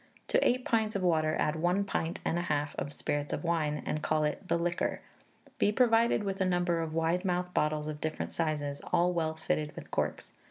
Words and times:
To 0.29 0.43
eight 0.43 0.65
pints 0.65 0.95
of 0.95 1.03
water, 1.03 1.35
add 1.37 1.57
one 1.57 1.83
pint 1.83 2.21
and 2.25 2.39
a 2.39 2.41
half 2.41 2.75
of 2.77 2.91
spirits 2.91 3.33
of 3.33 3.43
wine, 3.43 3.83
and 3.85 4.01
call 4.01 4.23
it 4.23 4.47
'the 4.47 4.57
liquor.' 4.57 5.01
Be 5.59 5.71
provided 5.71 6.23
with 6.23 6.41
a 6.41 6.43
number 6.45 6.79
of 6.79 6.95
wide 6.95 7.23
mouthed 7.23 7.53
bottles 7.53 7.85
of 7.87 8.01
different 8.01 8.31
sizes, 8.31 8.81
all 8.91 9.13
well 9.13 9.35
fitted 9.35 9.75
with 9.75 9.91
corks. 9.91 10.33